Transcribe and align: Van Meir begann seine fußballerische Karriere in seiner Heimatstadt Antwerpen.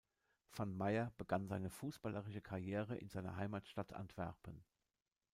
Van 0.53 0.71
Meir 0.75 1.13
begann 1.19 1.47
seine 1.47 1.69
fußballerische 1.69 2.41
Karriere 2.41 2.97
in 2.97 3.07
seiner 3.07 3.35
Heimatstadt 3.35 3.93
Antwerpen. 3.93 4.63